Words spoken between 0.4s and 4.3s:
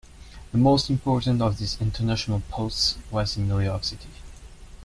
The most important of these international posts was in New York City.